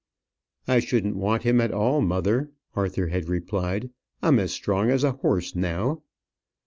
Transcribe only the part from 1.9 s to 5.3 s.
mother," Arthur had replied. "I am as strong as a